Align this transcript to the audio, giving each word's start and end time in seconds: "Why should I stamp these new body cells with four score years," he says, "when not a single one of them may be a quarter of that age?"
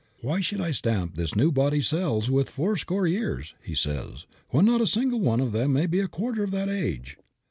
"Why 0.23 0.39
should 0.41 0.61
I 0.61 0.71
stamp 0.71 1.15
these 1.15 1.35
new 1.35 1.51
body 1.51 1.79
cells 1.79 2.27
with 2.27 2.49
four 2.49 2.75
score 2.75 3.05
years," 3.05 3.53
he 3.61 3.75
says, 3.75 4.25
"when 4.49 4.65
not 4.65 4.81
a 4.81 4.87
single 4.87 5.19
one 5.19 5.39
of 5.39 5.51
them 5.51 5.73
may 5.73 5.85
be 5.85 5.99
a 5.99 6.07
quarter 6.07 6.43
of 6.43 6.49
that 6.49 6.69
age?" 6.69 7.17